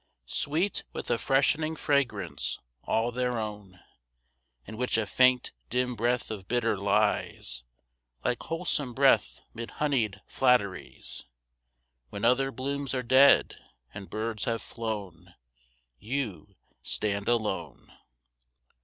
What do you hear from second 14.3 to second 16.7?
have flown, You